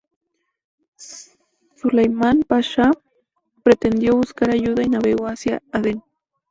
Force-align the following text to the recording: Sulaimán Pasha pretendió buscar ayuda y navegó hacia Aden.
Sulaimán 1.75 2.41
Pasha 2.43 2.89
pretendió 3.61 4.15
buscar 4.15 4.49
ayuda 4.49 4.81
y 4.81 4.89
navegó 4.89 5.27
hacia 5.27 5.61
Aden. 5.71 6.01